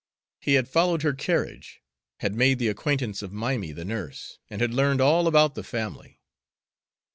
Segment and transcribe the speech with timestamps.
[0.39, 1.79] He had followed her carriage,
[2.21, 6.19] had made the acquaintance of Mimy the nurse, and had learned all about the family.